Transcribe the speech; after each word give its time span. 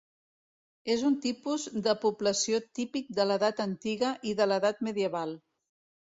És 0.91 1.01
un 1.09 1.17
tipus 1.25 1.65
de 1.87 1.93
població 2.05 2.59
típic 2.79 3.11
de 3.19 3.27
l'edat 3.31 3.61
antiga 3.65 4.09
i 4.31 4.33
de 4.39 4.47
l'edat 4.53 4.81
medieval. 4.89 5.35